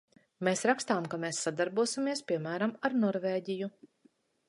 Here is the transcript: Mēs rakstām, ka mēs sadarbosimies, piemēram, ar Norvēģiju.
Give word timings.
Mēs 0.47 0.63
rakstām, 0.69 1.09
ka 1.11 1.19
mēs 1.25 1.43
sadarbosimies, 1.49 2.25
piemēram, 2.33 2.77
ar 2.91 2.99
Norvēģiju. 3.07 3.73